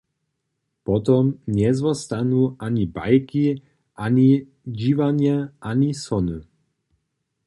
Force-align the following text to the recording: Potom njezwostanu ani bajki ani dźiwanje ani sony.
Potom 0.89 1.25
njezwostanu 1.57 2.41
ani 2.67 2.83
bajki 2.95 3.45
ani 4.05 4.27
dźiwanje 4.79 5.35
ani 5.69 5.89
sony. 6.03 6.37